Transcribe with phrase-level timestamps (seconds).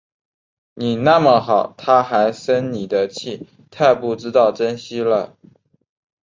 [0.73, 5.37] 你那么好，她还生你的气，太不知道珍惜了